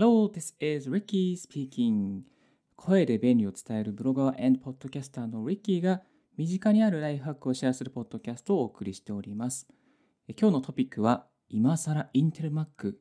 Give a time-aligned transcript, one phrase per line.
[0.00, 2.20] Hello, this is Ricky speaking.
[2.76, 6.02] 声で便利を伝えるブロガー and ポッドキャスターの Ricky が
[6.36, 9.66] 身近にあるライフハックをシェアするポッドキャストをお送りしております。
[10.40, 12.94] 今日のトピックは今更インテル Mac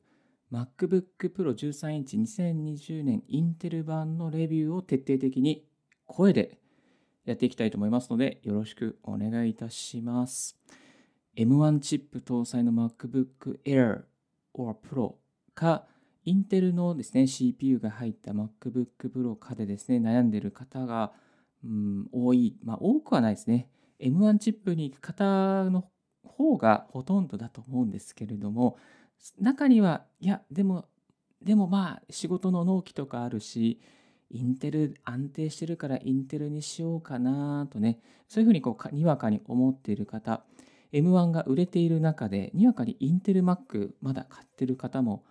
[0.51, 1.03] MacBook
[1.35, 5.67] Pro 13インチ2020年インテル版のレビューを徹底的に
[6.07, 6.57] 声で
[7.25, 10.57] やっていきたいと思いますのでよろしくお願いいたします。
[11.37, 14.01] M1 チップ搭載の MacBook Air
[14.55, 15.13] or Pro
[15.53, 15.85] か
[16.27, 21.13] インテルのですね CPU が入った MacBook Pro かでですね悩んでいる方が、
[21.63, 23.69] うん、多い、まあ多くはないですね。
[24.01, 25.85] M1 チップに行く方の
[26.25, 28.77] 方がほとんどだと思うんですけれども
[29.39, 30.85] 中にはいやでも
[31.41, 33.79] でもまあ仕事の納期とかあるし
[34.29, 40.43] インテル安定してるからインテルにしようかなとねそういうふうにこうにわかに思っている方
[40.93, 45.23] M1 が売れている中でにわかにインテル Mac まだ買ってる方も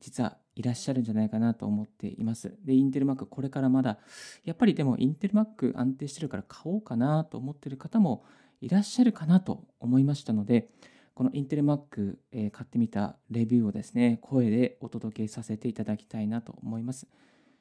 [0.00, 2.54] 実はいらっしゃるんじゃないかなと思っています。
[2.64, 3.98] で、インテル Mac これからまだ
[4.44, 8.24] やっぱりでもインテル Mac 安定してるから買おうかなと思ってる方も
[8.60, 10.68] いらっしゃるかなと思いましたので
[11.14, 17.06] このインテル Mac、えー買ってみたレビューをですね声でお届けさせていただきたいなと思います。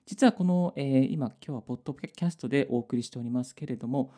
[0.05, 4.11] 実はこの、えー今今日はポッドキャストでお送りしておりますけれども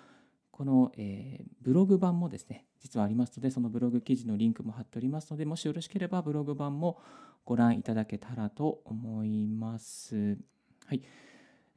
[0.62, 7.00] この、えーブログ版もですね実はありますのでそのブログ記事のリンクも貼っておりますのでもしよろしければブログ版も
[7.46, 10.38] ご覧いただけたらと思います。
[10.86, 11.02] はい、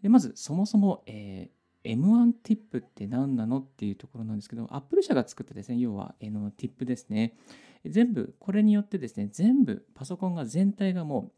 [0.02, 7.34] でまずそもそも、えー M1 ティップって何なのっていうところなんですけど Apple 社が作ったですね要は、えーのティップですね
[7.84, 11.30] 全部これによってですね全部パソコンが全体がも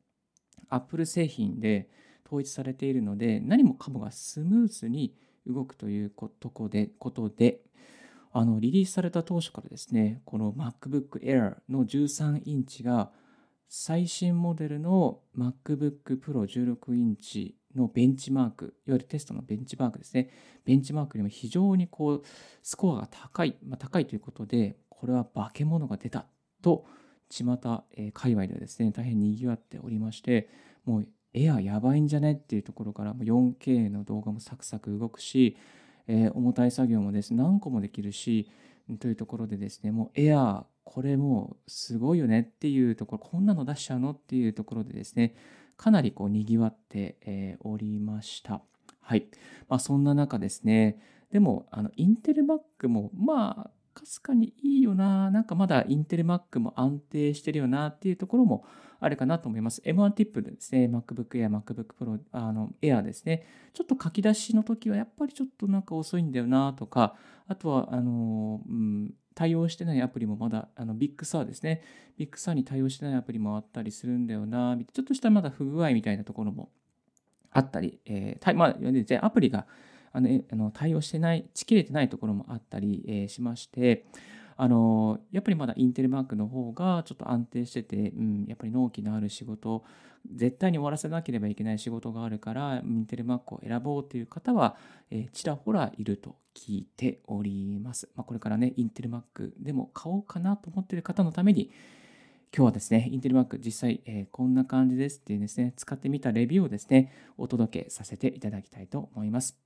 [0.63, 1.89] う Apple 製品で
[2.27, 5.15] 統一されているので何もかもがスムーズに
[5.47, 7.61] 動くということでことで
[8.33, 13.11] あのリリースされた当初からですねこの MacBook Air の13インチが
[13.69, 20.31] 最新モデルの MacBook Pro 16インチのベンチマーク、いわゆるテストのベンチマークですね。
[20.65, 22.23] ベンチマークよりも非常にこう
[22.63, 26.27] スコアが高い、まあ、高いということで、これは化け物が出た
[26.63, 26.87] と、
[27.29, 27.45] 巷、
[27.97, 30.49] えー界隈ではですね、大変賑わっておりまして、
[30.85, 31.09] もう
[31.39, 32.33] エアやばいんじゃね？
[32.33, 35.57] っていうところから 4K の動画もサクサク動くし、
[36.09, 38.51] えー重たい作業もです、何個もできるし、
[39.01, 44.13] というところでですね、もうエアこれもうすごいよねっていうところ、こんなの出しちゃうの？
[44.13, 45.35] っていうところでですね、
[45.77, 48.63] かなりこう賑わって、えーおりました。
[49.03, 49.27] はい。
[49.69, 50.99] まあそんな中ですね、
[51.31, 58.65] でもあのインテル Mac もまあかすかにいいよな、なんかまだインテル Mac も安定してるよなっていうところも
[59.01, 59.81] あるかなと思います。
[59.85, 67.17] M1 ティップでですね、MacBook Air、MacBook Pro、あの Air ですね、ちょっと書き出しの時はやっぱりちょっとなんか遅いんだよなとか、
[67.49, 71.83] あとはあの、うん、対応してないアプリもまだ、あのビッグサーですね、
[72.19, 76.71] ビッグサーに対応してないアプリもあったりするんだよな、ちょっとしたまだ不具合みたいなところも
[77.51, 79.67] あったり、えーたまあ、アプリが
[80.17, 84.07] あのあの対応してない、ちきれてないところもあったり、えーしまして、
[84.57, 89.85] あのやっぱりまだインテルマークの方がちょっと安定してて、うん、やっぱり納期のある仕事、
[90.35, 94.77] 絶対に終わらせなければいけない仕事があるから、インテルマークを選ぼうという方は、
[95.11, 98.09] えーちらほらいると聞いております。
[98.17, 101.71] まあ、これからね、インテルマックでも買おうかなと思っている方のために、
[102.57, 109.66] 今日はですね、インテルマック実際、えーこんな感じですっていうですね、使ってみたレビューをですね、お届けさせていただきたいと思います。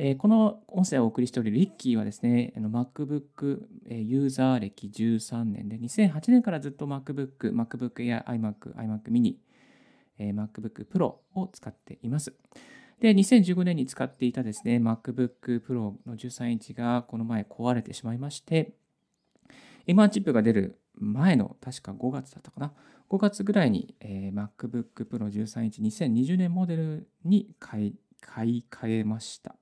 [0.00, 9.38] えーこの音声をお送りしておりるリッキーはですね、MacBook ユーザー歴13年で、2008年からずっと MacBook、MacBook Air、iMac、iMac mini、
[10.20, 12.32] えー MacBook Pro を使っています。
[13.00, 18.74] で、2015年に使っていたですね、MacBook Pro の13インチがこの前壊れてしまいまして、
[19.88, 22.72] M1 チップが出る前の確か5月だったかな。
[23.10, 29.56] 5月ぐらいに、えー MacBook Pro 13インチ2020年モデルに買い買い替えました。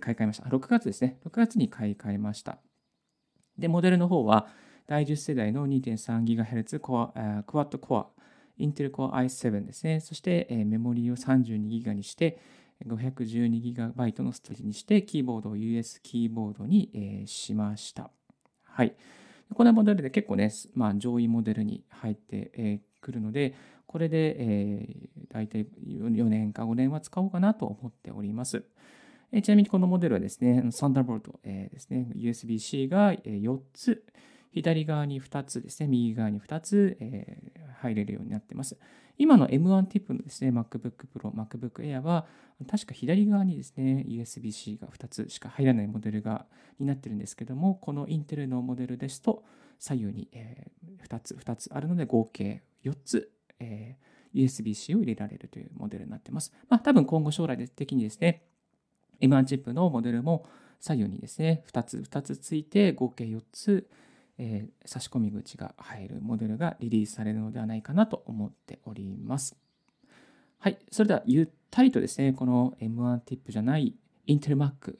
[0.00, 0.48] 買い替えました。
[0.48, 1.18] 6月ですね。
[1.26, 2.58] 6月に買い替えました。
[3.58, 4.46] で、モデルの方は
[4.86, 8.06] 第10世代の 2.3GHz コア、えークワッドコア、
[8.58, 10.00] Intel Core i7 ですね。
[10.00, 12.38] そして、えメモリーを 32GB にして、
[12.86, 18.10] 512GB のストレージにして、キーボードを US キーボードに、えしました。
[18.64, 18.94] はい。
[19.54, 23.54] このモデルで結構ね、まあ、上位モデルに入ってく、えくるので、
[23.86, 28.64] これで、えー、大体4年か5年は使おうかなと思っております。
[29.32, 34.04] えちなみにこのモデルはですね、サンダーボルト、えーですね、USB-C が4つ、
[34.52, 38.78] 左側に2つですね、右側に2つ、えー入れるようになっています。
[39.18, 42.28] 今の M1 ティップのですね、MacBook Pro、MacBook Air は、
[42.68, 46.46] 確か左側にですね、USB-C が2つしか入らないモデルが
[46.78, 49.42] になってるんですけども、このインテルのモデルですと、
[49.80, 56.54] 左右に、えー2つ、2つあるので、合計4つ、えー USB-C を入れられるというモデルになっています。
[56.68, 58.44] まあ、多分今後将来的にですね、
[59.22, 60.46] M1 チップのモデルも
[60.80, 63.88] 左右にですね、2つ、2つついて合計4つ、
[64.38, 69.56] えー、差し込み口が入るモデルがリリースされるのではないかなと思っております。
[70.58, 73.94] はい、それではゆったりとですね、この M1 ティップじゃない
[74.26, 74.96] Intel Mac、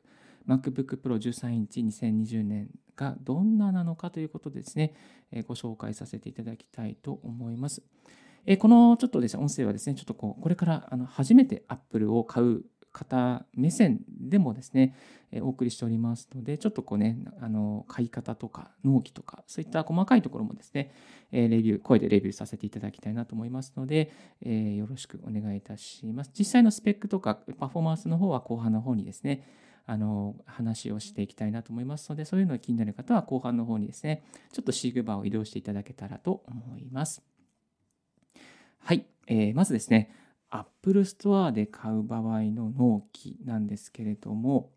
[0.46, 4.94] MacBook Pro 13インチ2020年がどんななのかということでですね、
[5.30, 7.82] えご紹介させていただきたいと思います。
[8.44, 14.94] えこのちょっとですね、音声はですね、ちょっとこう、これからあの初めて Apple を買う方目線でもですね、
[15.32, 20.94] えお送りしておりますので、ちょっとこうね、あの買い方とか納期とか、そういった細かいところもですね、
[21.32, 24.12] えレビュー、声でレビューさせていただきたいなと思いますので、
[24.42, 26.30] えよろしくお願いいたします。
[26.38, 29.42] 実際のスペックとかパフォーマンスの方は後半の方にですね、
[29.86, 37.22] あの話をしていきたいなと思いますので、そういうのが気になる方は後半の方にですね、ちょっとシグバーを移動していただけたらと思います。
[38.78, 40.14] はい、えー、まずですね、
[40.52, 44.70] Apple Store で買う場合の納期なんですけれども、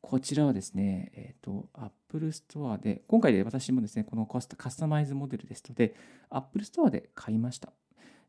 [0.00, 5.94] こちらはですね、えっ、ー、と、Apple Store で、今回で私もですね、このカスタマイズモデルですので、
[6.30, 7.72] Apple Store で買いました。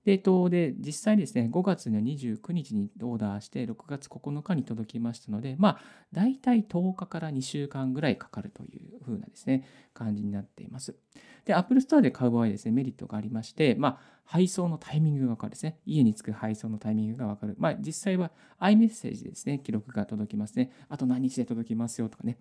[0.03, 5.79] で、と、で、実際ですね、5月の29日にオーダーして、6月9日に届きましたので、まあ、
[6.11, 10.95] 大体10日から2週間ぐらいかかるという風なですね、感じになっています。
[11.45, 15.79] で、Apple Store で買う場合ですね、メリットがありまして、まあ、配送のタイミングがわかるですね。
[15.85, 17.55] 家に着く配送のタイミングがわかる。
[17.57, 20.71] まあ、実際は iMessage ですね、記録が届きますね。
[20.89, 22.37] あと何日で届きますよとかね。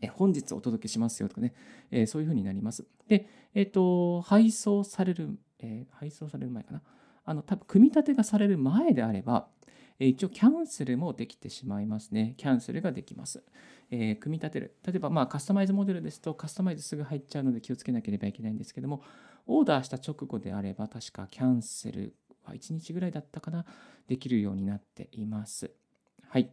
[0.00, 1.54] え本日お届けしますよとかね、
[1.92, 2.84] えー、そういうふうになります。
[3.06, 6.82] で、えっ、ー、と、配送されるえー、配送される前かな。
[7.24, 9.48] あの、多分組み立てがされる前であれば、
[9.98, 12.34] 一応キャンセルもできてしまいますね。
[12.36, 13.44] キャンセルができます。
[13.90, 14.76] えー、組み立てる。
[14.84, 19.02] 例えば、まあ、カスタマイズモデルですと、カスタマイズすぐ入っちゃうので気をつけなければいけないんですけども、
[19.46, 22.14] オーダーした直後であれば、確かキャンセル
[22.44, 23.64] は1日ぐらいだったかな、
[24.08, 25.70] できるようになっています。
[26.28, 26.50] はい。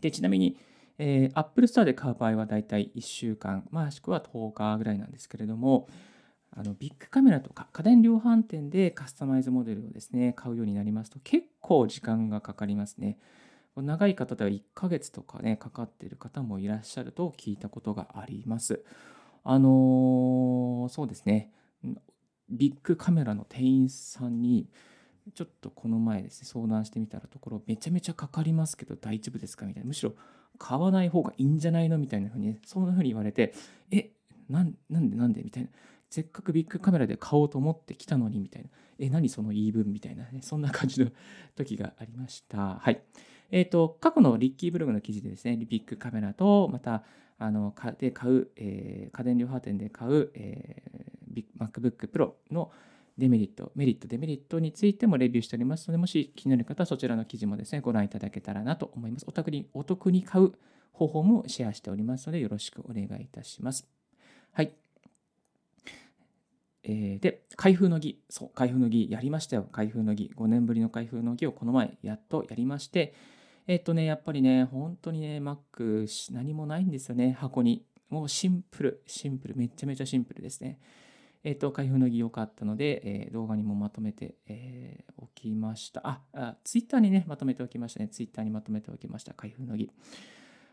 [0.00, 0.56] で、ちなみに、
[0.98, 5.88] えー、Apple Store で買う場合はだいたい1週間、もしくは10日ぐらいなんですけれども、
[6.58, 13.18] あのビッグカメラとか家電量販店でカスタマイズモデルをですね、買うようになりますと結構時間がかかりますね。
[13.76, 18.82] 長い方では1ヶ月とかね、かかっている方もいらっしゃると聞いたことがあります。
[19.44, 21.52] あのー、そうですね、
[22.48, 24.70] ビッグカメラの店員さんに、
[25.34, 29.88] ちょっとこの前ですね、相談してみたらところ、めちゃめちゃかかりますけど大丈夫ですかみたいな。
[29.88, 30.14] むしろ
[30.58, 33.52] 買わない方がいいんじゃないのみたいなふうに、そんなふうに言われて、
[33.90, 34.10] え、
[34.48, 35.68] なんなんでなんでみたいな。
[36.16, 41.10] せっかくビッグカメラで買おうと思ってきたのにみたいな、え、何その言い分みたいなね、そんな感じの
[41.54, 42.78] 時がありました。
[42.80, 43.02] はい。
[43.50, 47.04] えっ、ー、と、過去のリッキーブログの記事でですね、ビッグカメラと、また、
[47.38, 52.72] あの、で買う、えー、家電量販店で買う、えー、MacBook Pro の
[53.18, 59.26] デメリット、メリット、デメリットについてもレビューしておりますので、もし気になる方はそちらの記事もですね、ご覧いただけたらなと思います。
[59.28, 60.54] お得に、お得に買う
[60.92, 63.86] 方法もシェアしておりますので、よろしくお願いいたします。
[64.52, 64.72] はい。
[66.88, 68.20] えー、で、開封の儀。
[68.30, 69.64] そう、開封の儀やりましたよ。
[69.72, 70.30] 開封の儀。
[70.36, 73.12] 5年ぶりの開封の儀をこの前やっとやりまして、
[73.66, 77.84] えっとね、やっぱりね、本当にね、Mac 何もないんですよね、箱に。
[78.08, 80.78] もうシンプル、シンプル、めちゃめちゃシンプルですね。
[81.42, 86.00] えっと、開封の儀良かったので、えー、動画にもまとめて、えー、おきました。
[86.04, 88.08] ああ、ツイッターにね、まとめておきましたね。
[88.08, 89.34] ツイッターにまとめておきました。
[89.34, 89.90] 開封の儀。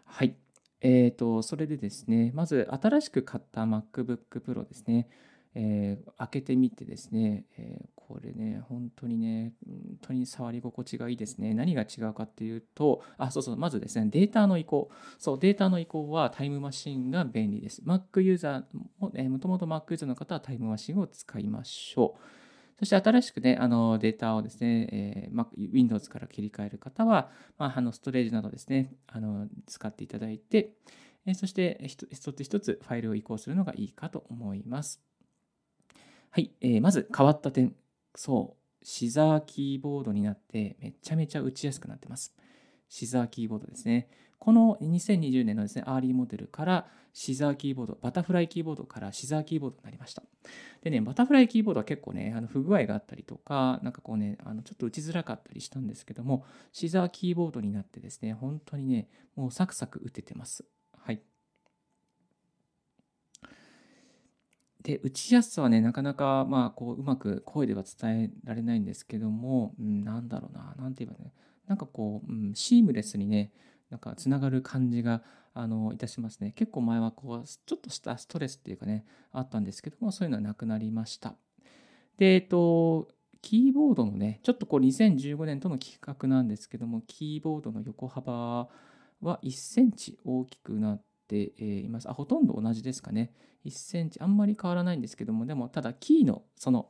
[0.06, 0.36] はい。
[0.82, 5.08] えっ、ー、と、それでですね、まず新しく買った MacBook Pro ですね。
[5.56, 11.54] えー、開けてみてですね、えー、これね、本当にね、本当に触り心地がいいですね。
[11.54, 14.90] 何が違うかっていうと、あ、そうそう、まずですね、データの移行。
[15.18, 17.82] そう、データの移行はタイムマシンが便利です。
[17.86, 18.64] Mac ユーザー
[19.00, 22.44] も、えー、もともと Mac ユーザーの方はタイムマシンを使いましょう。
[22.80, 30.72] そして新しくね、あのデータをですね、えー、Windows から切り替える方は、まあ、あのストレージなどですね、あの使っていただいて、
[31.26, 35.02] えそして一つ一つファイルを移行するのがいいかと思います。
[36.36, 37.76] はい、えー、まず変わった点。
[38.16, 42.34] そう、シザーキーボードになってめちゃめちゃ打ちやすくなってます。
[42.90, 44.10] シザーキーボードですね。
[44.40, 50.24] この2020年のですね、アーリーモデルからシザーキーボード、バタフライキーボードからシザーキーボードになりました。
[50.82, 60.66] でね、バタフライキーボードは結構ね、あの不具合があったりとか、なんかこうね、あのちょっと打ちづらかったりしたんですけども、シザーキーボードになってですね、本当にね、もうサクサク打ててます。
[60.98, 61.22] はい。
[64.84, 71.34] で、打ちやすさはね、なかなか、まあ、こう、うまく声では伝えられないんですけども、うん、なんだろうな、なんて言えばね、
[71.68, 73.52] なんかこう、うん、シームレスにね、
[73.90, 75.24] なんかつながる感じが、
[75.54, 76.52] あの、いたしますね。
[76.52, 81.36] 結構前はこう、ちょっとしたストレスっていうかね、あったんですけども、そういうのはなくなりました。
[82.18, 83.08] で、えっと、
[83.42, 88.68] キーボードのね、ちょっとこう2015年との企画なんですけども、キーボードの横幅
[89.22, 92.10] は1センチ大きくなっています。
[92.10, 93.34] あ、ほとんど同じですかね。
[93.66, 96.90] 1センチ、あんまり変わらないんですけども、でもただキーの、その、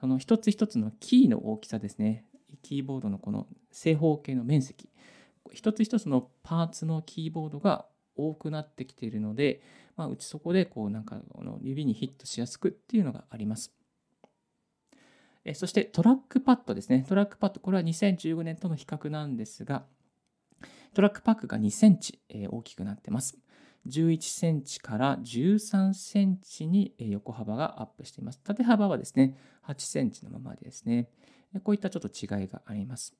[0.00, 2.24] その一つ一つのキーの大きさですね。
[2.62, 4.88] キーボードのこの正方形の面積。
[5.52, 7.86] 一つ一つのパーツのキーボードが
[8.16, 9.62] 多くなってきているので、
[9.96, 13.72] まあ、うちそこでこうなんかこの指にヒットしやすくっていうのがあります。
[15.44, 17.04] えそしてトラックパッドですね。
[17.08, 19.84] トラックパッド、これは2015年との比較なんですが、
[20.92, 23.38] トラックパッドが2センチ、え大きくなってます。
[23.86, 28.40] 11センチから13センチに横幅がアップしています。
[28.40, 31.08] 縦幅はですね、8センチのままですね。
[31.64, 33.14] こういったちょっと違いがあります。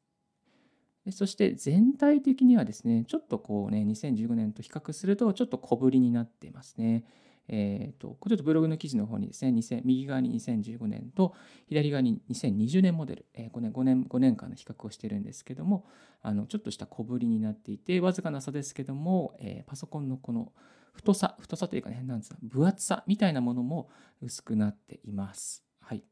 [1.11, 7.05] そして全体的にはですね、ちょっとこうね、2015年と比較するとちょっと小ぶりになっていますね。
[7.52, 11.35] えーと、ちょっとブログの記事の方にですね、右側に2015年と
[11.66, 15.85] 左側に2020年モデル、えー、5, 年5年 ,5 年間の比較をしてるんですけども、
[16.23, 20.52] あのちょっとした小ぶりになっていて、わずかな差ですけども、えー、パソコンのこの
[20.92, 23.90] 太さ、太さというかね、なんですか、分厚さみたいなものも
[24.23, 25.64] 薄くなっています。
[25.80, 26.04] はい。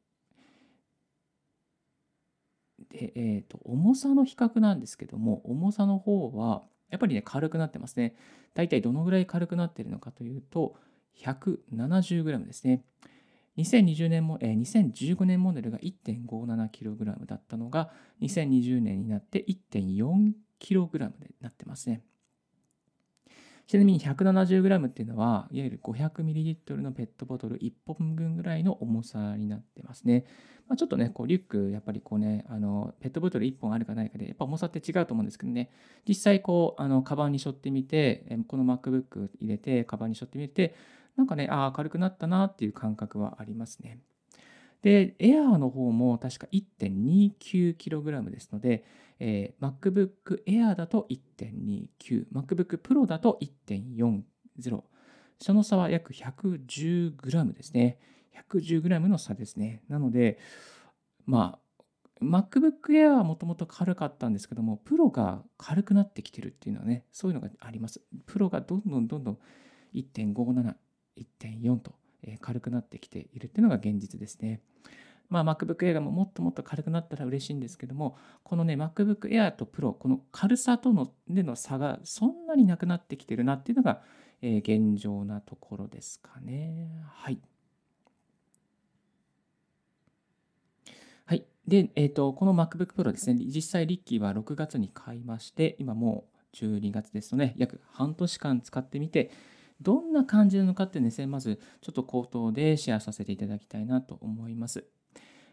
[2.91, 8.17] で、えーと、重さの比較なんですけども、重さの方は、やっぱりね、軽くなってますね。
[8.55, 10.77] 大体どのぐらい軽くなっているのかというと、
[11.17, 12.85] 170g ですね。
[13.59, 17.91] 2020年も、えー、2015年モデルが 1.57kg だったのが、
[18.23, 22.03] 2020年になって 1.4kg でなってますね。
[23.67, 30.25] ちなみに 170g っていうのは、いわゆる 500ml のペットボトル1本分ぐらいの重さになってますね。
[30.69, 35.71] まあ、ちょっとね、こうリュック、やっぱりこうね、あのペットボトル1本あるかないかで、やっぱ重さって違うと思うんですけどね、
[36.07, 40.75] 実際こう、あのカバンに背負ってみて、この MacBook 入れて、カバンに背負ってみて、
[41.19, 43.99] なんかね、ああ、軽くなったなっていう感覚はありますね。
[44.83, 48.85] で、Air の方も確か 1.29kg ですので、
[49.19, 54.23] えー、MacBook Air だと1.29、MacBook Pro だと1.40。
[55.41, 57.99] その差は約 110g ですね。
[58.49, 59.83] 110g の差ですね。
[59.89, 60.39] なので、
[61.27, 61.59] ま
[62.21, 68.01] あ、MacBook Air はもともと軽かったんですけども、プロが軽くなってきてるっていうのはね、そういうのがあります。
[68.27, 69.39] プロがどんどんどんどん
[69.95, 70.75] 1.57、
[71.19, 71.95] 1.4と
[72.41, 74.61] 軽くなってきているっていうのが現実ですね。
[75.29, 84.03] まあ、MacBook Air ももっともっと軽くなったら嬉しいんですけども、このね、MacBook Air と Pro、この軽さとのでの差がそんなになくなってきてるなっていうのが、
[84.41, 86.89] えー、現状なところですかね。
[87.13, 87.39] はい。
[91.27, 91.45] はい。
[91.67, 99.31] で、えっ、ー、と、この MacBook Pro ですね、実際リッキーは6月に買いまして、今もう12月ですので、約半年間使ってみて、
[99.81, 104.85] どんな感じなのかってですね、まずちょっと口頭でシェアさせていただきたいなと思います。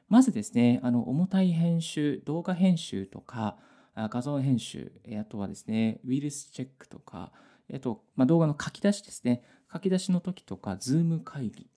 [0.09, 3.57] まずですね、あの重たい編集、動画編集とか、
[3.95, 7.31] 画像編集、あとはですね、ウイルスチェックとか、
[7.73, 11.67] あと、まあ、動画の書き出しですね、書き出しの時とか、ズーム会議、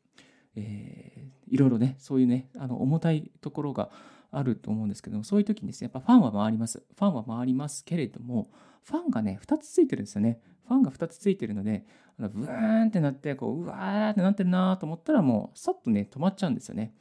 [0.57, 3.90] えー、いろいろね、そういうね、あの重たいところが
[4.31, 6.83] あると思うんですけども、そういう時にですね、やっぱファンは回ります。
[6.95, 8.50] ファンは回りますけれども、
[8.85, 10.40] ファンがね、2つついてるんですよね。
[10.67, 11.87] ファンが2つついてるので、
[12.27, 16.93] ブーンってなって、こう、うわーってなってるなと思ったら、もう、さっとね、止まっちゃうんですよね。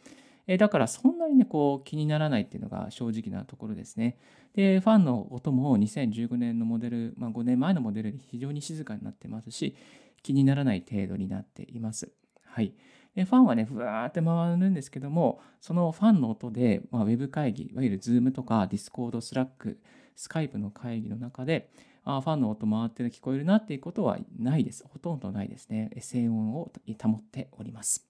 [0.47, 4.17] えだからそんなにね、こう気にならないっていうのが正直なところですね。
[4.53, 9.75] で、ファンの音も2015年のモデル、まあ、5年前のモデルに非常に静かになってますし、
[10.23, 12.09] 気にならない程度になっています。
[12.45, 12.73] はい。
[13.13, 19.77] でファンはね、ふわーって回るんですけども、そのファンの音で、まあ、ウェブ会議、いわゆる Zoom とか Discord、Slack、
[20.15, 21.69] Skype の会議の中で、
[22.09, 24.85] あファンの音回ってる聞こえるなっていうことはないです。
[24.87, 25.91] ほとんどないですね。
[25.99, 26.71] 静音を
[27.01, 28.07] 保っております。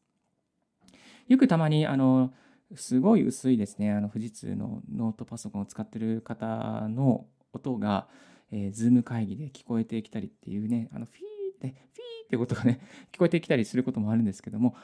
[1.27, 2.32] よくたまに、あの、
[2.75, 8.08] すごい薄いですね、あの富士通のノートパソコンを使ってる方の音が、
[8.51, 12.80] えー、ズーム会議で聞こえてきたりっていうね、あのフィーって、フィーってことがね、
[13.12, 14.75] 聞こえてきたりすることもあるんですけども、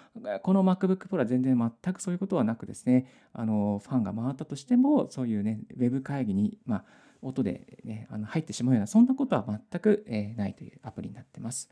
[0.41, 6.85] この MacBook Pro は全然全くそういうことはなくですね、あのファンが回ったとしても、そういうね、ウェブ会議に、まあ、
[7.23, 11.69] 音で、ね、あの入ってしまうような、そんなことは全く、え、ないというアプリになってます。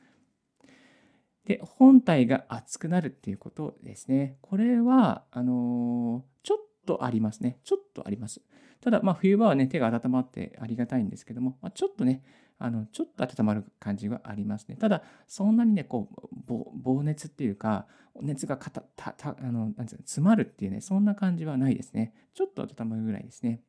[1.45, 4.37] で、本体が熱くなるっていうことですね。
[4.41, 7.59] これは、あのー、ちょっとありますね。
[7.63, 8.41] ちょっとあります。
[8.81, 12.23] ただ、まあ、冬場はね、手が温まってありがたいんですけども、まあ、ちょっとね、
[12.57, 14.75] あの、ちょっと温まる感じはありますね。
[14.75, 17.87] ただ、そんなにね、こう、防熱っていうか、
[18.21, 22.13] 熱がかた、た、た、あの、なんていうの、詰まるっていうね、そんな感じはないですね。
[22.35, 23.61] ちょっと温まるぐらいですね。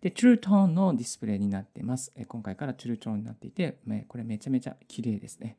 [0.00, 0.10] はい。
[0.10, 2.12] で、トゥルートーンのディスプレイになっています。
[2.28, 3.78] 今回からトゥルートーンになっていて、
[4.08, 5.56] これめちゃめちゃ綺麗ですね。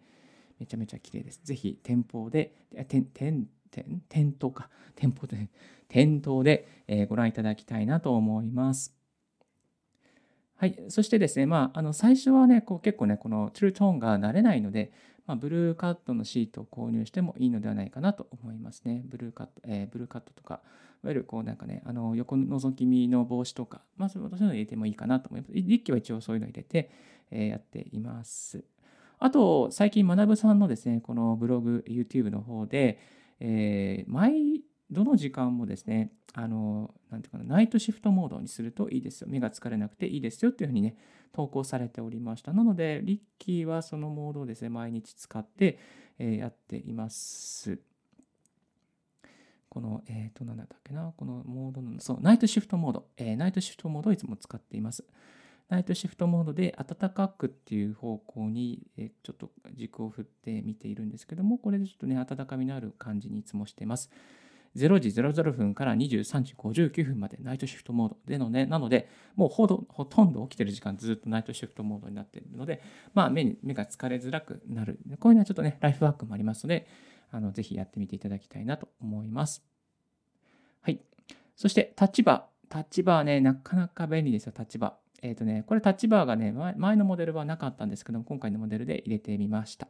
[0.60, 1.41] めちゃめちゃ綺麗です。
[1.43, 2.53] ぜひ店舗で、
[2.88, 3.05] 店
[4.10, 5.50] 店頭か、店舗で、
[5.88, 8.93] 店頭で、え、ご覧いただきたいなと思います。
[10.57, 10.77] はい。
[10.89, 14.91] そしてですね、まあ、あの、最初はね、こう結構ね、このトゥルートーンが慣れないので、
[15.31, 19.01] まあ、ブルーカットのシートを購入してもいいのではないかなと思いますね。
[19.05, 20.55] ブルーカット、えー、ブルーカットとか、
[21.05, 25.53] いわゆるこうなんかね、あの横覗き見の帽子とか、まあ、そういうの入れてもいいかなと思います。
[25.53, 26.91] リッキは一応そういうの入れて、
[27.31, 28.65] えー、やっています。
[29.19, 33.00] あと、最近、学さんのですね、このブログ、YouTube の方で、
[33.39, 39.27] えー、毎どの時間もですね、あの、なんていうかな、ナイトシフトモードにするといいですよ。
[39.29, 40.98] 目が疲れなくていいですよっていうふうにね、
[41.33, 42.51] 投稿されておりました。
[42.51, 45.79] なので、リッキーはそのモードをですね、毎日使って、
[46.19, 47.79] えー、やっています。
[49.69, 55.05] この、えっ、ー、と、なんだったっけな、このモードの、そう、ナイトシフトモード、えー、ナイトシフトモードをいつも使っています。
[55.69, 58.86] ナイトシフトモードで暖かくっていう方向に、
[59.24, 64.10] ちょっと軸を振って見ているんですけども、これでちょっとね、温かみのある感じにいつもしています。
[64.75, 72.82] 0時00分から23時59分までナイトシフトモードでのね、なので、もうほとんど起きてる時間ずっとナイトシフトモードになっているので、
[73.13, 75.00] まあ目に目が疲れづらくなる。
[75.20, 76.88] こういうのはちょっとね、ライフワークもありますので、
[77.32, 79.63] あのぜひやってみていただきたいなと思います。
[80.82, 81.01] はい。
[81.56, 82.51] そしてタッチバー。
[82.70, 85.28] タッチバーね、なかなか便利ですよ、タッチバー。
[85.28, 89.88] えっ、ー、とね、これタッチバーがね、前のモデルはなかったんですけども、今回のモデルで入れてみました。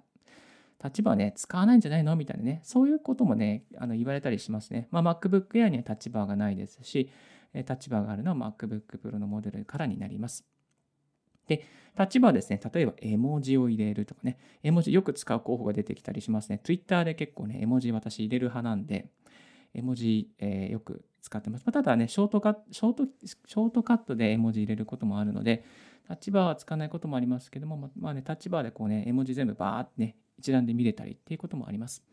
[0.84, 2.16] 立場はね、使わないんじゃないの？
[2.16, 4.88] みたいなね、そういうこともね、あの言われたりしますね。
[4.92, 7.12] まあ、MacBook Air にはタッチバーがないですし、
[7.66, 10.46] タッチバーがあるのは MacBook Pro のモデルからになります。
[11.48, 16.60] で、タッチバーですね、例えば絵文字を入れるとかね、絵文字よく使う候補が出てきたりしますね。
[16.64, 19.10] Twitter で結構ね、絵文字私入れる派なんで、
[19.74, 21.64] 絵文字、えー、よく使ってます。
[21.66, 25.64] まあ、ただね、ショートカット、ショート、ショートカットで絵文字入れることもあるので、
[26.08, 32.04] タッチバーは使わないこともありますけども、まあね、タッチバーでこうね、絵文字全部バーってね、一覧で見れたりっていうこともあります。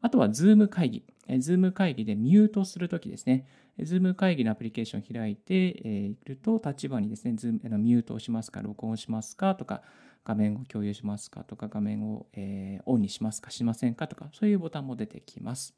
[0.00, 1.04] あとは Zoom 会議。
[1.28, 3.46] Zoom 会議でミュートするときですね。
[3.78, 9.82] Zoom 会議のアプリケーションを開いていると、立場にですね、Zoom のミュートをしますか、録音しますかとか、
[10.24, 15.74] 画面を共有しますかとか、画面を、え、オンにしますか、しませんかとか、そういうボタンも出てきます。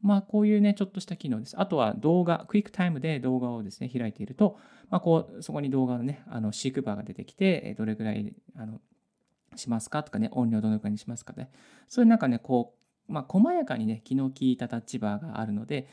[0.00, 1.58] まあ、こういうね、ちょっとした機能です。
[1.58, 4.58] あとは動画、クイックタイムで動画をですね、開いていると、
[4.90, 8.80] まあ、こう、そこに動画のね、あの、シークバーが出てきて、どれぐらい、あの、
[9.58, 10.02] しますか？
[10.02, 11.50] とかね、音量どのくらいにしますかね。
[11.88, 12.74] そういうなんかね、こ
[13.08, 15.88] う、まあ、細やかにね、気の利いた立場があるので、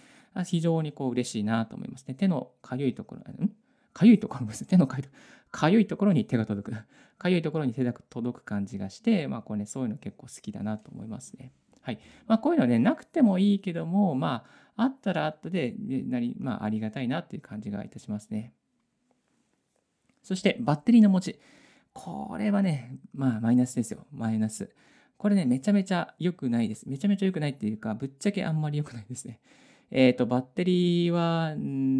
[0.46, 2.14] 非常にこう嬉しいなと思いますね。
[2.14, 3.52] 手のかゆいところ、ん？
[3.94, 4.66] かゆいところです。
[4.66, 5.08] 手のかゆい
[5.52, 6.76] かゆいところに手が届く。
[7.18, 11.54] かゆいところに手が届く感じがして、まあ、これね、そういうの結構好きだなと思いますね。
[11.82, 12.00] はい。
[12.28, 14.44] まあ、こういうのね、なくてもいいけども、ま
[14.76, 18.52] あ、あったらあったで、なり、まあ、ありがたいなっていう感じがいたしますね。
[20.22, 21.40] そして、バッテリーの持ち。
[21.96, 24.06] これはね、まあマイナスですよ。
[24.12, 24.70] マイナス。
[25.18, 26.88] これね、めちゃめちゃ良くないです。
[26.90, 29.40] めちゃめちゃ良くないっていうか、ぶっちゃけあんまり良くないですね。
[29.92, 31.56] えっ、ー、と、バッテリーは、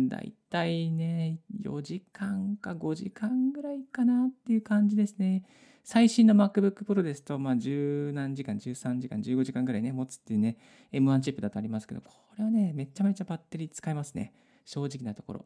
[0.10, 5.44] だいたいね、4時間か5時間ぐらいかなっていう感じですね。
[5.86, 10.58] 最新の MacBook Pro ですと、まあ、10何時間、13時間、15時間ぐらいね、持つっていうね、
[10.92, 14.34] M1 チップだとありますけど、これはね、めちゃめちゃバッテリー使いますね。
[14.66, 15.46] 正直なところ。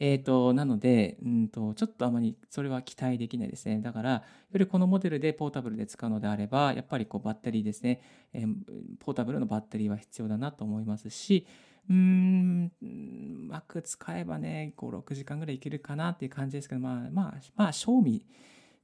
[0.00, 3.80] えっ、ー、と、なので、うんと、ちょっとあまりそれは期待できないですね。
[3.80, 4.22] だから、よ
[4.54, 8.00] りこのモデルでポータブルで使うのであれば、やっぱりこうバッテリーですね、
[8.32, 8.54] えー、
[9.00, 11.46] ポータブルのバッテリーは必要だなと思いますし、
[11.88, 12.86] うーん、う
[13.48, 18.24] まく使えばね、5、6時間ぐらいいけるかなっていう感じですけど、まあ、まあ、まあ、賞味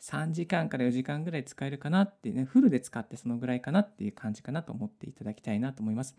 [0.01, 6.17] 3時間から4時間ぐらい使えるかなっていうね、フルで使ってそのぐらいかなっていう感じかなと思っていただきたいなと思います。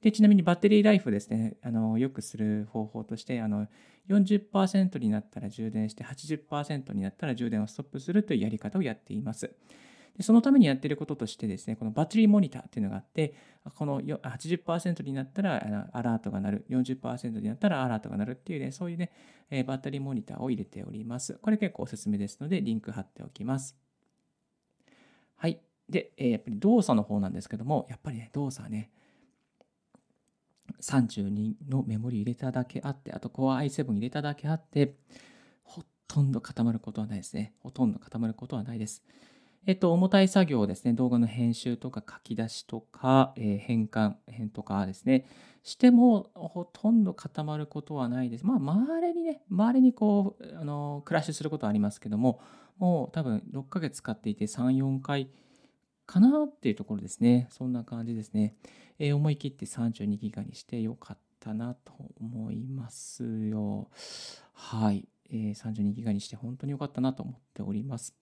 [0.00, 3.66] でちなみにバッテリーライフですね、あのよくする方法として、あの
[4.08, 9.50] 40%になったら充電して、80%になったら充電をストップするというやり方をやっています。
[10.16, 13.34] でそのためにやっていることとしてですね、このバッテリーモニターっていうのがあって、
[13.76, 19.12] この80%になったらアラートが鳴る、40%になったらアラートが鳴るっていうね、そういうね、
[19.64, 21.34] バッテリーモニターを入れております。
[21.34, 23.76] これ結構おすすめですので、リンク貼っておきます。
[25.36, 25.60] はい。
[25.88, 28.90] で、やっぱり動作の方なんですけども、やっぱりね、動作はね、
[30.80, 34.94] 32のメモリ入れただけあって、あと Core i7 入れただけあって、
[35.62, 37.54] ほとんど固まることはないですね。
[37.60, 39.02] ほとんど固まることはないです。
[39.66, 45.26] えっと、重たい作業ですね、動画の編集とか書き出しとか、えー、変換、変とかですね、
[45.62, 48.46] してもほとんど固まることはないです。
[48.46, 52.40] まあ、周りにね、周りにこう、あの、クラッシュすることはありますけども、
[52.78, 55.30] もう多分6ヶ月使っていて3、4回、
[56.08, 57.46] かなっていうところですね。
[57.50, 58.56] そんな感じですね。
[58.98, 63.88] えー、思い切って32ギガにしてよかったなと思いますよ。
[64.52, 65.08] はい。
[65.30, 68.14] えー、32ギガにして本当に良かったなと思っております。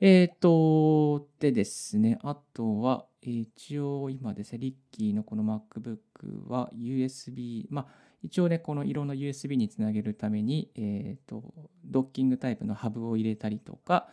[0.00, 7.86] えっ、と、でですね、あとは、一応今ですね、リッキーのこの MacBook は USB、まあ、
[8.20, 11.54] 一応ね、この色の USB につなげるために、えっ、と、
[11.84, 14.08] ドッキングタイプのハブを入れたりとか、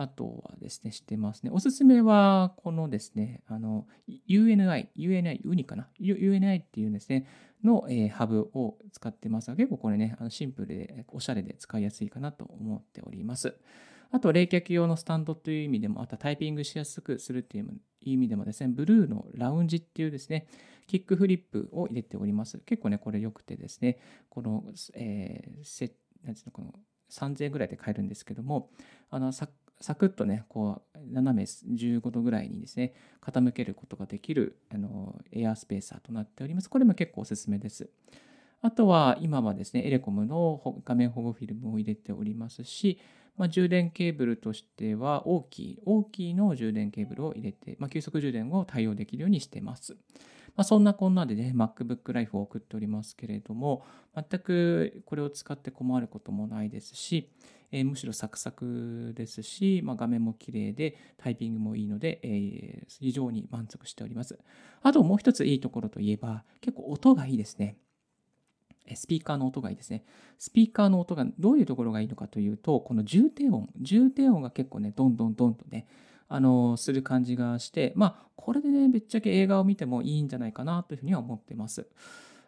[0.00, 1.50] あとはですね、してますね。
[1.52, 3.86] おすすめは、このですね、あの、
[4.28, 7.26] UNI、UNI、ウニかな ?UNI っていうですね、
[7.64, 13.56] の、えー、ハブを使ってますが、結構これね、あのシンプルでおしゃれで使いやすいかなと思っております。
[14.10, 17.66] あと、冷却用のスタンドという意味でも、あとタイピングしやすくするという
[18.00, 20.46] 意味でもですね、ブルーのラウンジっていうですね、
[20.86, 22.58] キックフリップを入れております。
[22.58, 23.98] 結構ね、これ良くてですね、
[24.30, 26.74] この、えー、せなんていうの、この
[27.10, 28.70] 3000円ぐらいで買えるんですけども、
[29.10, 29.48] あのサ
[29.80, 36.68] サクッとね、こう、斜め15度ぐらいにですね、傾けることができるあのエアスペーサーとなっております。
[36.68, 37.88] これも結構おすすめです。
[38.60, 42.98] あとは、今はですね、エレコムの画面保護フィルムを入れておりますし、
[43.36, 49.96] まあ、充電ケーブルとしては大きい、大きいの充電ケーブルを入れて、まあ、急速充電を対応できるようにしてます。
[50.56, 53.84] まあ、そんなこんなでね、MacBook Life を送っておりますけれども、
[54.16, 57.30] 全くこれを使って困ることもないですし、
[57.70, 64.38] えー、むしろサクサクですし、まあ、画面も綺麗でタイピングもいいので、えー、非常に満足しております。
[64.82, 67.76] あともう一ついいところといえば、結構音がいいですね。
[68.94, 70.04] スピーカーの音がいいですね。
[70.38, 75.86] スピーカーの音がどういうところがいいのかというと、この重低音、重低音が結構ね、どんどんどんとね、
[76.28, 81.86] あの、する感じがして、まあ、これでね、ぶっちゃけ映画を見てもいいんじゃないかなというふうには思ってます。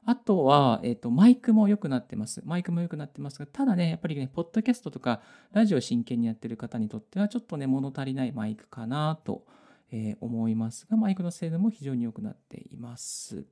[0.07, 2.43] あとは、えっ、ー、と、マイクも良くなってます。
[2.45, 5.21] マイクも良くなってますが、ただね、やっぱりね、ポッドキャストとか、
[5.53, 9.45] ラジオ真剣にやってる方にとっては、ちょっとね、物足りないマイクかなと、
[9.93, 13.45] えー、思いますが、マイクの精度も非常に良くなっています。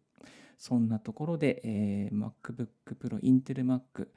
[0.56, 4.08] そんなところで、えー、MacBook Pro、Intel Mac、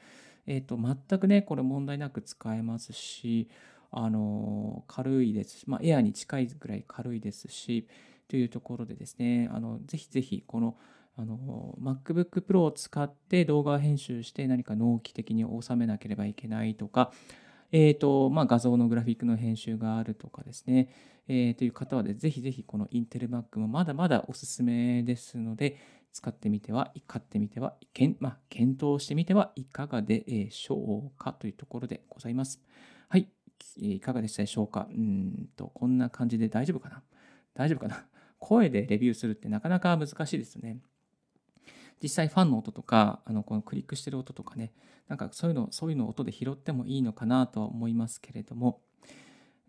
[0.47, 3.49] えっ、ー、と、全くね、これ問題なく使えますし、
[3.91, 7.87] あの、軽いですし、まあ、エアに近いぐらい軽いですし、
[8.27, 10.77] というところでですね、あの、ぜひぜひ、この、
[11.21, 17.11] あの、MacBook Pro を使って動画編集して何か納期的に収めなければいけないとか、
[17.71, 20.89] え、ー、と、まあ、画像のグラフィックの編集があるとかですね、
[21.27, 25.77] えー、という方はで、ぜひぜひこの Intel Mac もまだまだおすすめですので、
[26.11, 32.61] 使ってみては、買ってみては、けんまあ、検討してみてはいかがでしょうかというところでございます。
[33.07, 33.29] はい。
[33.77, 37.03] いかがでしたでしょうかうんと、こんな感じで大丈夫かな？
[37.53, 38.05] 大丈夫かな？
[38.39, 40.79] 声でレビューするってなかなか難しいですね。
[42.01, 44.73] 実際ファンの音とか、あのこのクリックしてる音とかね、
[45.07, 48.81] なんかそういうの、そういうの音で拾ってもいいのかなとは思いますけれども、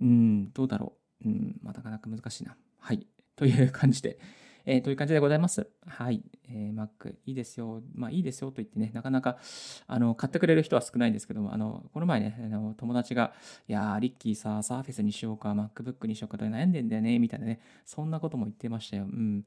[0.01, 1.29] うん、どうだろう。
[1.29, 2.57] うん、まあ、なかなか難しいな。
[2.79, 3.07] はい。
[3.37, 4.19] という感じで、
[4.65, 5.69] えー、という感じでございます。
[5.87, 6.23] はい。
[6.49, 7.83] えー、Mac いいですよ。
[7.95, 9.39] まあいいですよと言ってね、なかなか、
[9.87, 13.33] あの、買ってくれる人は少ないんですけども、あの、この前ね、あの友達が、
[13.69, 19.05] いやー、リッキーさ、サーフェスにしようか、MacBook にしようかと悩んでんだよね、みたいなね、そんなことも言ってましたよ。
[19.05, 19.45] うん。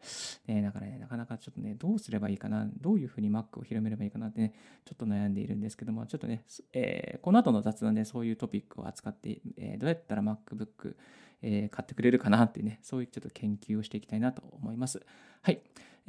[0.48, 10.96] ね、だからね、なかなかちょっとね、どうすればいいかな、どういうふうに Mac を広めればいいかなってね、ちょっと悩んでいるんですけども、ちょっとね、えー、この後の雑談でそういうトピックを扱って、えー、どうやったら MacBook、
[11.46, 15.06] えー、買ってくれるかなっていうね、そういうちょっと研究をしていきたいなと思います。
[15.44, 15.62] はい。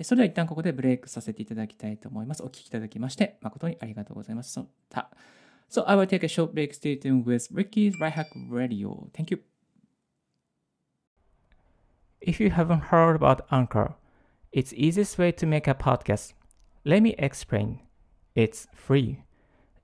[0.02, 2.42] それでは一旦ここでブレイクさせていただきたいと思います。
[2.42, 4.58] お聞きいただきまして、誠にありがとうございます。
[5.68, 6.72] So, I will take a short break.
[6.72, 9.08] Stay tuned with Ricky's Right Hack Radio.
[9.12, 9.40] Thank you.
[12.20, 13.94] If you haven't heard about Anchor,
[14.52, 16.32] it's easiest way to make a podcast.
[16.84, 17.80] Let me explain.
[18.34, 19.22] It's free.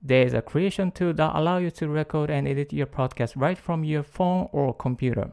[0.01, 3.85] There's a creation tool that allows you to record and edit your podcast right from
[3.85, 5.33] your phone or computer.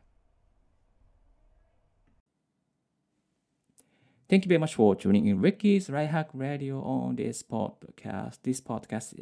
[4.31, 8.37] Thank you very much for tuning in Ricky's Right Hack Radio on this podcast.
[8.43, 9.13] This podcast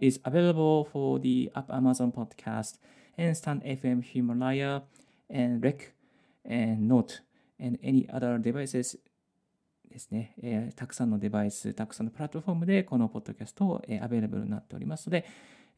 [0.00, 2.78] is available for the App Amazon Podcast
[3.18, 4.84] and Stand FM Himalaya
[5.28, 5.94] and Rec
[6.44, 7.22] and Note
[7.58, 9.00] and any other devices
[9.90, 15.26] ですね、えー、たくさんのデバイス、たくさんのプラットフォームでこのポッドキャストを、えー、アベレブルになっておりますので、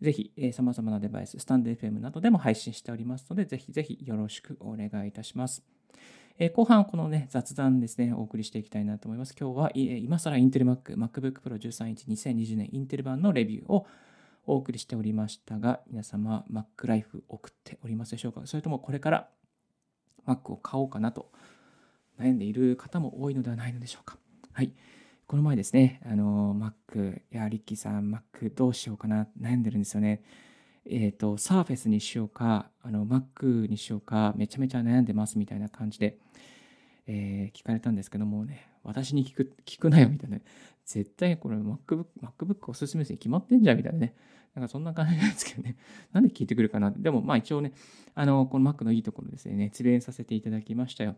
[0.03, 5.65] ぜひ、えー、様々なデバイス、スタンド FM などでも配信しておりますので、ぜひぜひよろしくお願いいたします。
[6.37, 9.37] え、後半、このね、雑談ですね、お送りしていきたいなと思います。
[9.39, 13.87] 今日は、今更インテル Mac、MacBook Pro 13インチ2020年インテル版のレビューを
[14.45, 18.41] お送りしておりましたが、皆様、Mac Life 送っておりますでしょうか？
[18.47, 19.29] それともこれから
[20.27, 21.31] Mac を買おうかなと
[22.19, 24.19] 悩んでいる方も多いのではないのでしょうか？
[24.53, 24.73] はい。
[25.29, 30.25] この前ですね、あの、Mac、いや、リッキーさん、Mac どうしようかな、悩んでるんですよね。
[30.87, 36.19] えっ、ー、と、Surface にしようか、あの、Mac にしようか、めちゃめちゃ悩んでますみたいな感じで、
[37.07, 40.39] えー、聞かれたんですけどもね、私に聞く、聞くなよみたいな、
[40.85, 44.15] 絶対これ MacBook、MacBook おすすめですに決まってんじゃんみたいなね。
[44.55, 45.77] なんかそんな感じなんですけどね。
[46.13, 47.73] なんで聞いてくるかなでもまあ一応ね、
[48.15, 51.17] あの、この Mac のいいところですね、熱弁させていただきましたよ。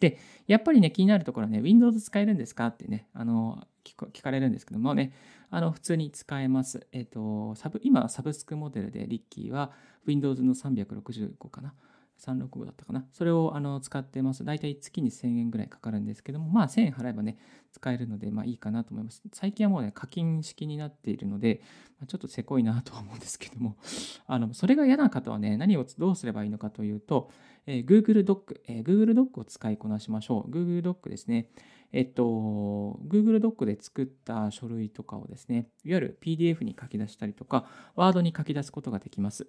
[0.00, 5.12] で、やっぱりね、気になるところはね、Windows 使えるんですかってね、あの、聞かれるんですけどもね、
[5.50, 6.86] あの、普通に使えます。
[6.92, 9.72] えっ、ー、と、サブ、今、サブスクモデルで、リッキーは
[10.06, 11.74] Windows の365かな。
[12.20, 13.06] 365だったかな。
[13.12, 14.44] それをあの使ってます。
[14.44, 17.38] だいたい月に1000円ぐらいかかるんですけども、まあ1000円払えばね、
[17.72, 19.22] 使えるので、まあいいかなと思います。
[19.32, 21.62] 最近はもうね、課金式になっているので、
[22.00, 23.76] まちょっとせこいなとは思うんですけども、
[24.26, 27.30] あのそれが嫌な方はね、何をどうすればいいのかというと、
[27.66, 30.50] えー、Google ドック、えー、Google ドックを使いこなしましょう。
[30.50, 31.50] Google ドックですね。
[31.92, 39.48] えっと、Google ドックで作った書類とかをですね、いわゆる PDF に書き出したりとか、Word に書き出すことができます。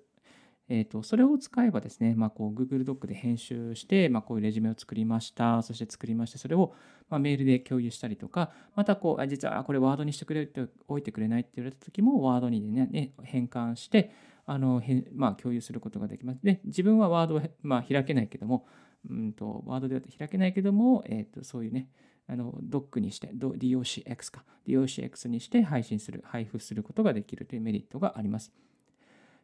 [0.73, 6.73] えーと、それを使えばですね、まあ、こう Google ドックで編集して、まあ、こういうレジュメを作りました、そして作りまして、それを
[7.09, 14.13] まメールで共有したりとか、またこう、実はこれワードにしてくれっておいてくれないって言われた時も、ワードにね、ね変換して、
[14.45, 14.81] あの
[15.13, 16.39] まあ、共有することができます。
[16.41, 18.65] で、自分はワードを、まあ、開けないけども、
[19.09, 21.89] うんと、ワードでは開けないけども、えーと、そういうね、
[22.27, 28.53] あのドックにして、DOCX か、DOCX にして配信する、配布することができるというメリットがあります。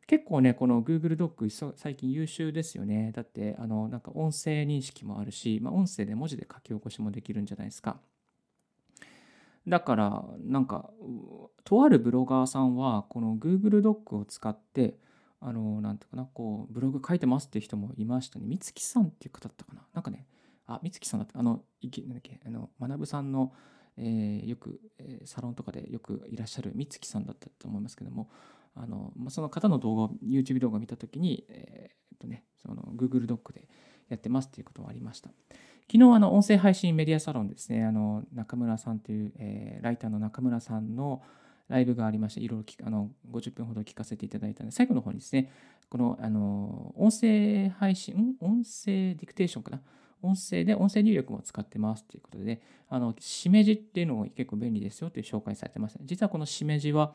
[0.08, 3.12] 結構ね、この Google ドック最近優秀ですよね。
[3.14, 8.00] だって、あの、なんか音声認識もあるし、まあ、音声で文字で書き起こしもできるんじゃないですか。
[9.68, 10.90] だから、なんか、
[11.66, 14.98] とあるブロガーさんは、この Google ドックを使って、
[15.42, 18.46] あの、なんていうかな、こう、ブログ書いてますっていう人もいましたね。
[18.48, 19.86] 美月さんっていう方だったかな。
[19.94, 20.26] なんかね、
[20.68, 21.38] あ、美月さんだった。
[21.38, 23.52] あの、いけなんだっけ、あの、学さんの、
[23.98, 28.30] えー、よく、えー、サロンとかでよくいらっしゃる美月さんだったと思いますけども、
[28.82, 33.68] あの、ま、その方の動画を YouTube 動画を見たときに、えー、っとね、その Google ドックで
[34.10, 35.30] やってますっていうこともありました。
[35.92, 41.22] 昨日、あの、音声配信メディアサロンですね、あの、中村さんという、えー、ライターの中村さんの
[41.70, 45.52] ライブがありまして、いろいろあの50分ほど聞かせていただいたので、最後の方にですね、
[45.90, 49.82] この、あの、音声配信、音声ディクテーションかな？
[50.22, 56.00] 音声で音声入力も使ってますということで、あの、しめじっていうのも結構便利ですよという紹介されてました。
[56.04, 57.14] 実はこのしめじは、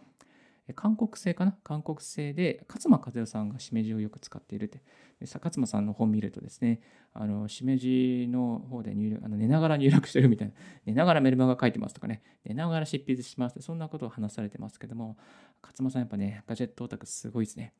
[0.73, 1.57] 韓国製かな？
[1.65, 4.79] 韓国製で、勝間和代さんがしめじをよく使っているって。
[5.21, 6.81] で勝間さんの本見るとですね、
[7.13, 10.55] あの、しめじの方で入力、あの寝ながら入力してるみたいな、
[10.85, 15.17] 寝ながらメルマガ書いてますとかね、寝ながら執筆しますってそんなことを話されてますけども、
[15.63, 17.73] 勝間さんやっぱね、ガジェットオタクすごいですね。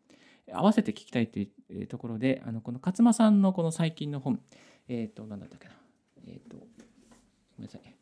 [0.53, 4.41] 合わせて聞きたいというところで、あのこの勝間さんのこの最近の本、
[4.89, 5.75] えっ、ー、と、なんだったっけな？
[6.27, 6.65] えっ、ー、と、ご
[7.59, 8.02] めんなさい。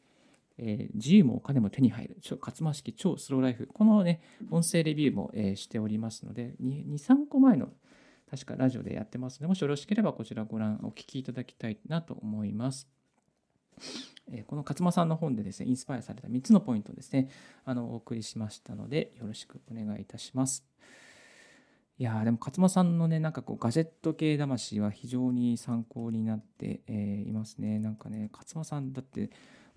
[0.62, 4.20] えー、自由もお金も手に入る、勝間式超スローライフ、このね、
[4.50, 7.70] 音声レビューも、えー、しておりますので、2、3個前の
[8.30, 12.88] 確かラジオでやってますので、もしよろしければこちらご覧、お聞きいただきたいなと思います。
[14.30, 17.30] えー、この勝間さんの本でですね、インスパイアされた3つのポイントですね、
[17.64, 20.66] あのお送りしましたので、よろしくお願いいたします。
[21.98, 27.78] いやでも勝間さんのね、なんかこうガジェット系魂は非常に参考になって、えー、いますね。
[27.78, 29.30] なんかね、勝間さんだって、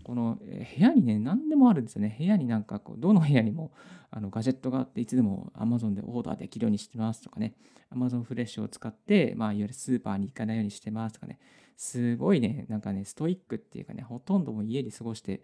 [0.03, 2.15] この部屋にね、何でもあるんですよね。
[2.17, 3.71] 部屋になんかこう、どの部屋にも
[4.11, 7.55] あのガジェットがあって、いつでも Amazon でオーダーできるようにしてますとかね、
[7.91, 11.39] Amazon フレッシュを使って、まあ、いわゆるスーパーに行かないようにしてますとかね、
[11.77, 15.41] すごいね、なんかね、ストイックっていうかね、ほとんども家で過ごして、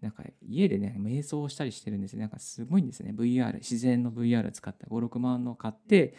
[0.00, 2.20] なんか家でね、瞑想したりしてるんですよ。
[2.20, 3.12] なんかすごいんですね。
[3.16, 6.14] VR、自然の VR を使った5、6万の買って、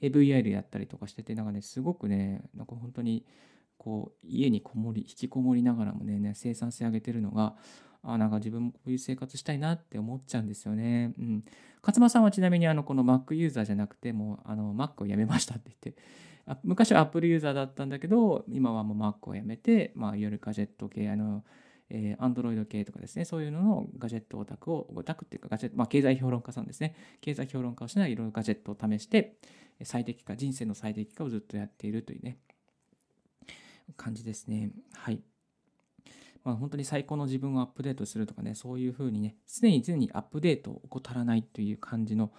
[0.00, 3.24] VR やったりとかしてて、なんかね、すごくね、なんか本当に、
[3.86, 7.54] こう家にこもり引きこもりながらもね、ね、生産性上げてるのが
[8.02, 11.14] あなんか自分もこういう生活したいなって思っちゃうんですよね。
[11.16, 11.44] うん。
[11.82, 16.02] 勝間さんはちなみにあのこの Mac ユーザーじゃなくてもうあの Mac をやめましたって言って
[16.46, 21.44] あ昔は Apple ユーザーだったんだけど今はもう Mac をやめて、まあ、いわゆるガジェット系あの
[21.88, 29.36] えー、Android 系とかですね、そういうののガジェットオタクを、オタクっていうかガジェット、まあ、経済評論家さんですね、経済評論家をしながらいろいろガジェットを試して、
[29.84, 32.38] 最適化、人生の最適化をずっとやっているというね、
[33.96, 34.70] 感じですね。
[34.94, 35.22] はい。
[36.44, 42.32] まあ、本当に最高の自分をアップデートするとかね、そういうふうにね、常に常にアップデートを怠らないという感じの、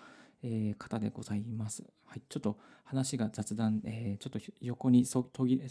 [0.44, 1.84] えー、方でございます。
[2.06, 5.68] はい、ちょっと話が雑談、えー、ちょっと横にそ途切れ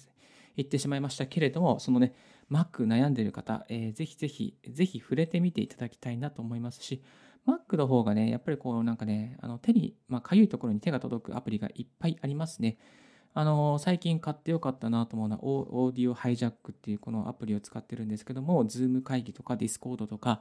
[0.57, 2.15] 行ってしまいましたけれども、そのね、
[2.51, 7.03] Mac 悩んでいる方、えー、ぜひぜひ、ぜひ触れてみていただきたいなと思いますし、
[7.47, 12.77] Mac の方がね、やっぱりこうなんかね、あの手に、まあ、かゆいところに手が届くアプリがいっぱいありますね。
[13.39, 20.41] あの最近買ってよかったなと思うのはオーディオハイジャックっていうこのアプリを使ってるんですけども Zoom 会議とか Discord とか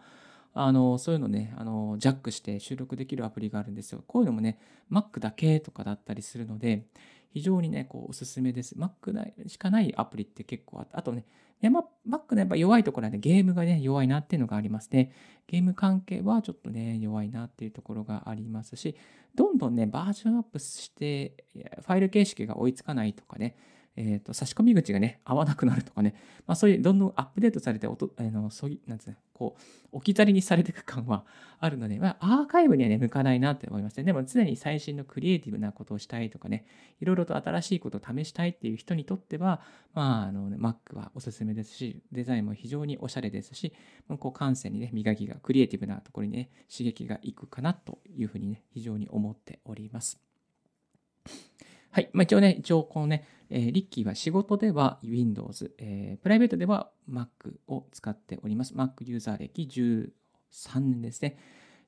[0.57, 4.01] あのそういうのねあの、ジャックして収録できるアプリがあるんですよ。
[4.07, 4.57] こういうのもね、
[4.89, 6.85] Mac だけとかだったりするので、
[7.35, 8.75] 非常にね、こうおすすめです。
[8.75, 11.25] Mac しかないアプリって結構あって、あとね、
[11.61, 15.11] Mac のやっぱ弱いところはね、ゲームがね、弱いなっていうのがありますね。
[15.45, 18.95] ゲーム関係はちょっとね、弱いなっていうところがありますし、
[19.35, 23.57] どんどんね、バージョンアップして、ファイル形式が追いつかないとかね、
[23.97, 26.15] えーと、差し込み口がね、合わなくなるとかね、
[26.47, 29.61] まあ、そういうどんどんアップデートされておと、あのそういうなんつうの、こう、
[29.93, 31.25] 置き去りにされていく感は
[31.59, 34.03] あるので、まあ、アーカイブにはね、向かないなって思いますね。
[34.03, 36.65] でも常に最新のクリエイティブなことをしたいとかね、
[36.99, 39.61] いろいろと新しいことを試したいっていう人にとっては、
[39.93, 43.71] まあ、あの、ね、Mac はおすすめですし、デザインも非常におしゃれですし、
[44.19, 50.19] こう感性にね、磨きが、クリエイティブなところにね、刺激がいくかなというふうにね、非常に思っております。
[51.95, 52.09] はい。
[52.11, 57.27] まあ、一応ね、一応このね、えー、リッキーは仕事では Windows、えー、プライベートでは Mac
[57.69, 58.73] を使っております。
[58.73, 61.37] Mac ユーザー歴13年ですね。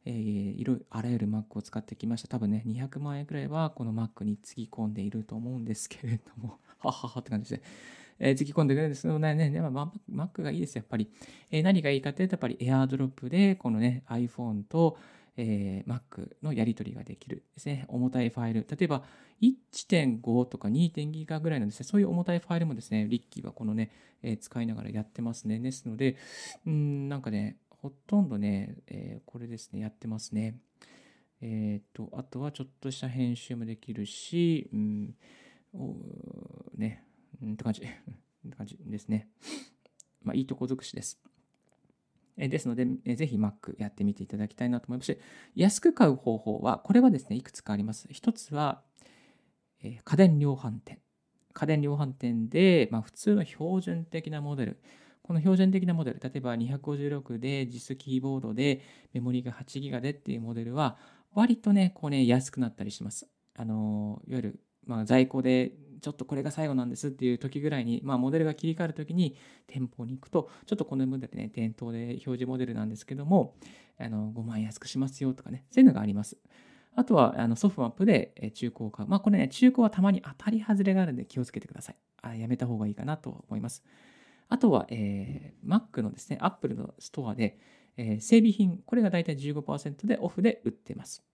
[0.06, 2.30] えー、いろいろあらゆる Mac を使ってきました。
[2.30, 7.68] 多分ね、200万円くらいはこの Mac につぎ込んでいると思うんですけれども、 はははって感じですね。
[8.20, 11.12] えー、突き込んでくれるんですけどね、ねまあ、Mac がいいですよ、やっぱり。
[11.52, 14.98] えー、何がいいかというと、やっぱり AirDrop で、このね、iPhone と、
[15.38, 17.86] えー、Mac のやり取りができるですね。
[17.88, 18.68] 重たいファイル。
[18.70, 19.04] 例えば
[19.42, 23.92] 1.5とか2.2ギガぐらいのですね、そういう重たいファイルもですね、リッキーはこのね、
[24.24, 25.60] えー、使いながらやってますね。
[25.60, 26.18] ですので、
[26.66, 30.60] うん、なんかね、ほとんどね、えー、これですね、やってますね。
[31.42, 35.16] えっ、と、あとはちょっとした編集もできるし、うん、
[36.76, 37.04] ね、
[37.42, 37.86] うんって感じ、 っ
[38.50, 39.30] て感じですね。
[40.24, 41.22] まあ、いいとこ尽くしです。
[42.38, 45.18] ですので、ぜひ Mac やってみていただきたいなと思いますし、
[45.56, 48.08] 安く買う方法は、これはですね、いくつかあります。
[48.12, 48.84] 一つは、
[49.82, 51.00] 家電量販店。
[51.54, 54.80] 家電量販店で、まあ、普通の標準的なモデル。
[55.24, 58.82] この標準的なモデル、例えば256で実キーボードで
[59.14, 60.98] メモリが8ギガでっていうモデルは、
[61.34, 63.28] 割とね、こうね、安くなったりします。
[63.56, 69.36] あの、いわゆる、まあ、在庫でちょっとこれが最後なんですっていう時ぐらいに、まあ、モデルが切り替わる時に
[69.68, 73.56] 店舗に行くと、ちょっとこのモデルね、店頭で表示モデルなんですけども、
[74.00, 76.38] あの5万円安くしますよとかね、そういうのがあります。
[76.96, 79.10] あとは、あのソフトマップで中古を買う。
[79.10, 81.96] まあ、これね、中古はたまに当たり外れがあるんで気をつけてください。
[82.24, 83.84] あやめた方がいいかなと思います。
[84.50, 87.60] あとは、えー、Mac のですね、Apple のストアで、
[87.98, 91.27] えー、整備品、これがだいたい15%でオフで売ってます。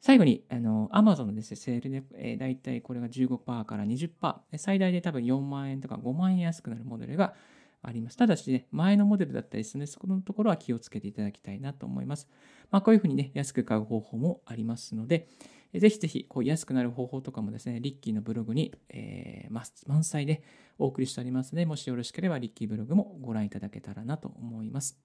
[0.00, 7.34] 最後に、あの、Amazon のですね、セールで、えー、だいたいこれが15%から20%、最大で多分4万円とか5万円安くなるモデルが
[7.82, 8.16] あります。
[8.16, 12.28] ただしね、前のモデルだったりするので、そこのところは気をつけていただきたいなと思います。
[12.70, 15.28] まあ、こういうふうにね、安く買う方法もありますので、
[15.74, 20.42] ぜひぜひ、こう安くなる方法とかもですね、リッキーのブログに、えー、満載で
[20.78, 24.98] お送りしておりますので、もしよろしければ、リッキーブログもご覧いただけたらなと思います。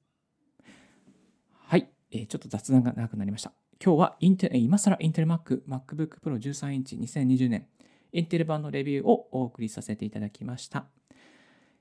[1.52, 3.65] はい、えー、ちょっと雑談が長くなりました。
[3.84, 7.68] 今日はインテ今更インテル Mac MacBook Pro 13インチ2020年
[8.14, 10.86] インテル版のレビューをお送りさせていただきました。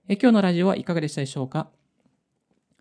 [0.09, 1.71] え今日のラジオはいかがでしたでしょうか？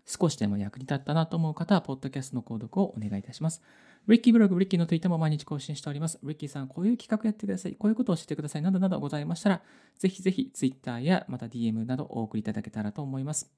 [0.06, 3.62] 少しでも役に立ったなと思う方は、ポッドキャストの購読をお願いいたします。
[4.06, 6.18] リッキーブログ、リッキーの Twitter も毎日更新しております。
[6.22, 7.76] リッキーさん、こういう企画やってください。
[7.76, 8.62] こういうことをしてください。
[8.62, 9.62] などなどございましたら、
[9.98, 13.50] ぜひぜひ Twitter やまた DM などお送りいただけたらと思います。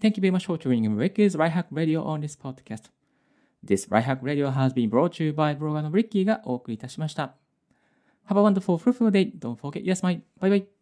[0.00, 3.03] Thank you very much for tuning Ricky's Right Hack Radio on this podcast?
[3.64, 7.34] This Right Hack Radio has been brought to you by ブロガーのリッキーがお送りいたしました。
[8.28, 9.32] Have a wonderful, fruitful day.
[9.38, 10.20] Don't forget, yes, my.
[10.40, 10.73] Bye bye.